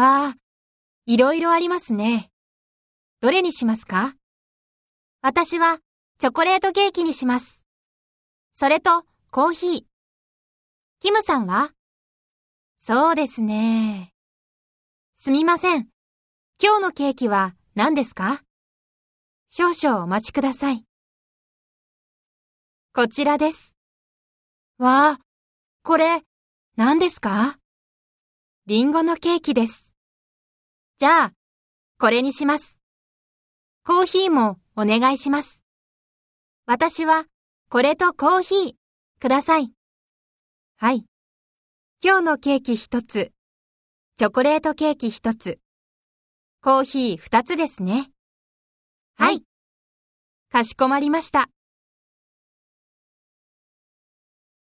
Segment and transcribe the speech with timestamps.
[0.00, 0.34] わあ、
[1.04, 2.30] いろいろありますね。
[3.20, 4.14] どれにしますか？
[5.20, 5.76] 私は
[6.18, 7.62] チョコレートケーキにします。
[8.54, 9.82] それとコーヒー。
[11.00, 11.72] キムさんは？
[12.78, 14.14] そうですね。
[15.16, 15.88] すみません。
[16.58, 18.40] 今日のケーキは何ですか？
[19.50, 20.82] 少々お待ちください。
[22.94, 23.74] こちらです。
[24.78, 25.18] わあ、
[25.82, 26.22] これ、
[26.78, 27.58] 何ですか？
[28.66, 29.89] リンゴのケーキです。
[31.00, 31.32] じゃあ、
[31.98, 32.78] これにします。
[33.86, 35.62] コーヒーもお願いします。
[36.66, 37.24] 私は、
[37.70, 38.72] これとコーヒー、
[39.18, 39.72] ください。
[40.76, 41.06] はい。
[42.04, 43.32] 今日のケーキ一つ、
[44.18, 45.58] チョコレートケーキ一つ、
[46.60, 48.10] コーヒー二つですね。
[49.16, 49.42] はい。
[50.52, 51.48] かしこまりました。